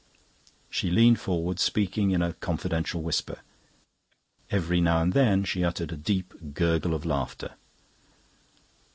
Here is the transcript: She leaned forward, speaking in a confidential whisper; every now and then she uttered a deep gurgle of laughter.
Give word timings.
She 0.71 0.89
leaned 0.89 1.19
forward, 1.19 1.59
speaking 1.59 2.09
in 2.09 2.23
a 2.23 2.33
confidential 2.33 3.03
whisper; 3.03 3.41
every 4.49 4.81
now 4.81 5.03
and 5.03 5.13
then 5.13 5.43
she 5.43 5.63
uttered 5.63 5.91
a 5.91 5.95
deep 5.95 6.33
gurgle 6.55 6.95
of 6.95 7.05
laughter. 7.05 7.53